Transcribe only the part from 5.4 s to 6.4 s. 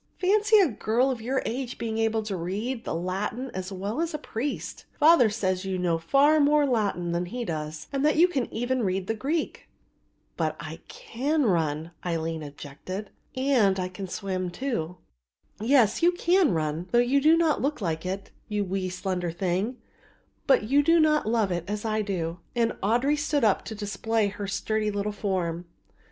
that you know far